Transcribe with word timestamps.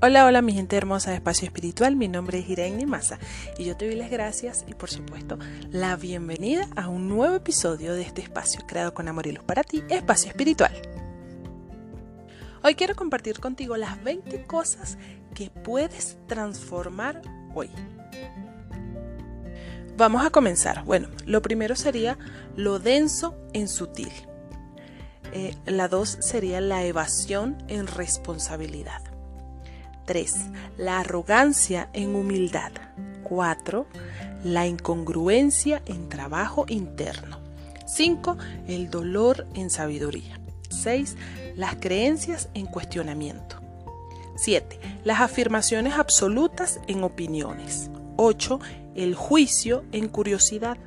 Hola, 0.00 0.26
hola 0.26 0.42
mi 0.42 0.52
gente 0.52 0.76
hermosa 0.76 1.10
de 1.10 1.16
Espacio 1.16 1.46
Espiritual, 1.46 1.96
mi 1.96 2.06
nombre 2.06 2.38
es 2.38 2.48
Irene 2.48 2.86
Maza 2.86 3.18
y 3.58 3.64
yo 3.64 3.76
te 3.76 3.86
doy 3.86 3.96
las 3.96 4.12
gracias 4.12 4.64
y 4.68 4.74
por 4.74 4.90
supuesto 4.90 5.40
la 5.72 5.96
bienvenida 5.96 6.68
a 6.76 6.86
un 6.88 7.08
nuevo 7.08 7.34
episodio 7.34 7.94
de 7.94 8.02
este 8.02 8.22
espacio 8.22 8.60
creado 8.64 8.94
con 8.94 9.08
amor 9.08 9.26
y 9.26 9.32
luz 9.32 9.42
para 9.42 9.64
ti, 9.64 9.82
Espacio 9.88 10.30
Espiritual. 10.30 10.70
Hoy 12.62 12.76
quiero 12.76 12.94
compartir 12.94 13.40
contigo 13.40 13.76
las 13.76 14.00
20 14.04 14.46
cosas 14.46 14.98
que 15.34 15.50
puedes 15.50 16.16
transformar 16.28 17.20
hoy. 17.56 17.70
Vamos 19.96 20.24
a 20.24 20.30
comenzar. 20.30 20.84
Bueno, 20.84 21.08
lo 21.26 21.42
primero 21.42 21.74
sería 21.74 22.16
lo 22.54 22.78
denso 22.78 23.34
en 23.52 23.66
sutil. 23.66 24.12
Eh, 25.32 25.56
la 25.66 25.88
dos 25.88 26.18
sería 26.20 26.60
la 26.60 26.84
evasión 26.84 27.58
en 27.66 27.88
responsabilidad. 27.88 29.07
3. 30.08 30.34
La 30.78 31.00
arrogancia 31.00 31.90
en 31.92 32.16
humildad. 32.16 32.72
4. 33.24 33.86
La 34.42 34.66
incongruencia 34.66 35.82
en 35.84 36.08
trabajo 36.08 36.64
interno. 36.66 37.40
5. 37.86 38.38
El 38.66 38.88
dolor 38.88 39.46
en 39.54 39.68
sabiduría. 39.68 40.40
6. 40.70 41.14
Las 41.56 41.76
creencias 41.76 42.48
en 42.54 42.64
cuestionamiento. 42.64 43.60
7. 44.36 44.80
Las 45.04 45.20
afirmaciones 45.20 45.92
absolutas 45.92 46.80
en 46.86 47.04
opiniones. 47.04 47.90
8. 48.16 48.60
El 48.94 49.14
juicio 49.14 49.84
en 49.92 50.08
curiosidad. 50.08 50.78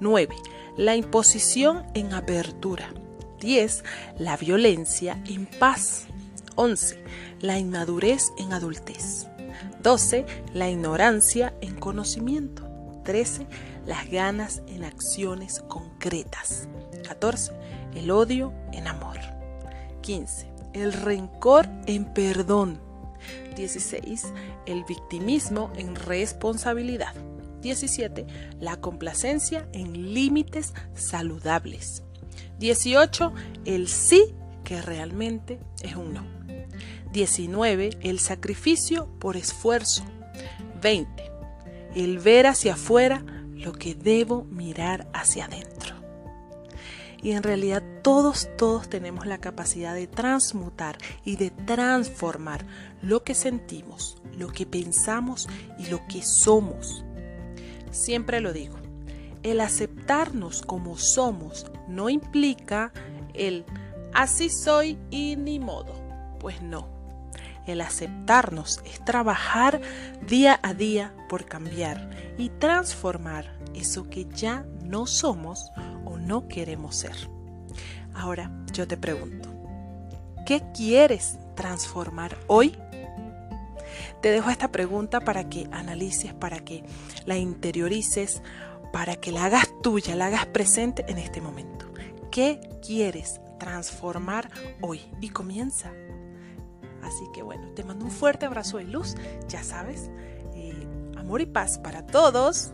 9. 0.00 0.36
La 0.76 0.96
imposición 0.96 1.86
en 1.94 2.12
apertura. 2.12 2.92
10. 3.40 3.84
La 4.18 4.36
violencia 4.36 5.18
en 5.26 5.46
paz. 5.46 6.08
11. 6.56 7.02
La 7.40 7.58
inmadurez 7.58 8.32
en 8.38 8.52
adultez. 8.52 9.28
12. 9.82 10.26
La 10.54 10.68
ignorancia 10.68 11.54
en 11.60 11.76
conocimiento. 11.76 12.66
13. 13.04 13.46
Las 13.86 14.10
ganas 14.10 14.62
en 14.66 14.84
acciones 14.84 15.60
concretas. 15.68 16.68
14. 17.06 17.52
El 17.94 18.10
odio 18.10 18.52
en 18.72 18.88
amor. 18.88 19.16
15. 20.00 20.50
El 20.72 20.92
rencor 20.92 21.68
en 21.86 22.12
perdón. 22.12 22.80
16. 23.54 24.32
El 24.66 24.84
victimismo 24.84 25.70
en 25.76 25.94
responsabilidad. 25.94 27.14
17. 27.62 28.26
La 28.60 28.76
complacencia 28.76 29.68
en 29.72 30.14
límites 30.14 30.74
saludables. 30.94 32.02
18. 32.58 33.32
El 33.64 33.88
sí 33.88 34.34
que 34.64 34.82
realmente 34.82 35.60
es 35.82 35.96
un 35.96 36.12
no. 36.12 36.35
19. 37.16 37.96
El 38.02 38.18
sacrificio 38.18 39.08
por 39.18 39.38
esfuerzo. 39.38 40.04
20. 40.82 41.32
El 41.94 42.18
ver 42.18 42.46
hacia 42.46 42.74
afuera 42.74 43.24
lo 43.54 43.72
que 43.72 43.94
debo 43.94 44.44
mirar 44.44 45.08
hacia 45.14 45.46
adentro. 45.46 45.96
Y 47.22 47.30
en 47.30 47.42
realidad 47.42 47.82
todos, 48.02 48.50
todos 48.58 48.90
tenemos 48.90 49.24
la 49.24 49.38
capacidad 49.38 49.94
de 49.94 50.06
transmutar 50.06 50.98
y 51.24 51.36
de 51.36 51.50
transformar 51.50 52.66
lo 53.00 53.24
que 53.24 53.34
sentimos, 53.34 54.18
lo 54.36 54.48
que 54.48 54.66
pensamos 54.66 55.48
y 55.78 55.86
lo 55.86 56.06
que 56.08 56.20
somos. 56.20 57.02
Siempre 57.92 58.40
lo 58.40 58.52
digo, 58.52 58.76
el 59.42 59.62
aceptarnos 59.62 60.60
como 60.60 60.98
somos 60.98 61.64
no 61.88 62.10
implica 62.10 62.92
el 63.32 63.64
así 64.12 64.50
soy 64.50 64.98
y 65.10 65.36
ni 65.36 65.58
modo. 65.58 65.94
Pues 66.38 66.60
no. 66.60 66.95
El 67.66 67.80
aceptarnos 67.80 68.80
es 68.84 69.04
trabajar 69.04 69.80
día 70.26 70.60
a 70.62 70.72
día 70.72 71.14
por 71.28 71.46
cambiar 71.46 72.10
y 72.38 72.50
transformar 72.50 73.58
eso 73.74 74.08
que 74.08 74.26
ya 74.26 74.64
no 74.84 75.06
somos 75.06 75.70
o 76.04 76.16
no 76.16 76.46
queremos 76.48 76.96
ser. 76.96 77.16
Ahora 78.14 78.50
yo 78.72 78.86
te 78.86 78.96
pregunto, 78.96 79.48
¿qué 80.46 80.62
quieres 80.74 81.38
transformar 81.54 82.38
hoy? 82.46 82.76
Te 84.22 84.30
dejo 84.30 84.50
esta 84.50 84.72
pregunta 84.72 85.20
para 85.20 85.48
que 85.48 85.68
analices, 85.72 86.32
para 86.32 86.60
que 86.60 86.84
la 87.26 87.36
interiorices, 87.36 88.42
para 88.92 89.16
que 89.16 89.32
la 89.32 89.46
hagas 89.46 89.68
tuya, 89.82 90.14
la 90.14 90.26
hagas 90.26 90.46
presente 90.46 91.04
en 91.08 91.18
este 91.18 91.40
momento. 91.40 91.86
¿Qué 92.30 92.60
quieres 92.84 93.40
transformar 93.58 94.50
hoy? 94.80 95.00
Y 95.20 95.30
comienza. 95.30 95.92
Así 97.06 97.24
que 97.32 97.42
bueno, 97.42 97.68
te 97.74 97.84
mando 97.84 98.04
un 98.04 98.10
fuerte 98.10 98.46
abrazo 98.46 98.78
de 98.78 98.84
luz, 98.84 99.14
ya 99.48 99.62
sabes, 99.62 100.10
amor 101.16 101.40
y 101.40 101.46
paz 101.46 101.78
para 101.78 102.06
todos. 102.06 102.72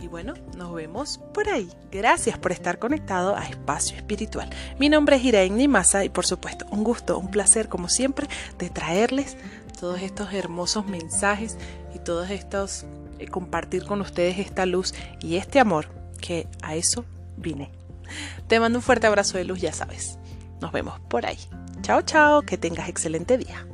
Y 0.00 0.06
bueno, 0.06 0.34
nos 0.56 0.72
vemos 0.72 1.20
por 1.34 1.48
ahí. 1.48 1.68
Gracias 1.90 2.38
por 2.38 2.52
estar 2.52 2.78
conectado 2.78 3.36
a 3.36 3.44
Espacio 3.44 3.96
Espiritual. 3.96 4.48
Mi 4.78 4.88
nombre 4.88 5.16
es 5.16 5.24
Irene 5.24 5.56
Nimasa 5.56 6.04
y 6.04 6.08
por 6.08 6.24
supuesto, 6.24 6.66
un 6.70 6.84
gusto, 6.84 7.18
un 7.18 7.30
placer 7.30 7.68
como 7.68 7.88
siempre 7.88 8.26
de 8.58 8.70
traerles 8.70 9.36
todos 9.78 10.00
estos 10.00 10.32
hermosos 10.32 10.86
mensajes 10.86 11.58
y 11.94 11.98
todos 11.98 12.30
estos 12.30 12.86
eh, 13.18 13.26
compartir 13.28 13.84
con 13.84 14.00
ustedes 14.00 14.38
esta 14.38 14.66
luz 14.66 14.94
y 15.20 15.36
este 15.36 15.58
amor 15.58 15.88
que 16.20 16.46
a 16.62 16.76
eso 16.76 17.04
vine. 17.36 17.70
Te 18.48 18.58
mando 18.58 18.78
un 18.78 18.82
fuerte 18.82 19.06
abrazo 19.06 19.36
de 19.36 19.44
luz, 19.44 19.60
ya 19.60 19.72
sabes. 19.72 20.18
Nos 20.60 20.72
vemos 20.72 20.98
por 21.08 21.26
ahí. 21.26 21.38
Chao, 21.82 22.02
chao, 22.02 22.42
que 22.42 22.58
tengas 22.58 22.88
excelente 22.88 23.38
día. 23.38 23.66